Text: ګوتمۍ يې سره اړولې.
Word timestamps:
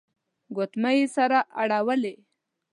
ګوتمۍ 0.55 0.97
يې 1.01 1.07
سره 1.15 1.39
اړولې. 1.61 2.15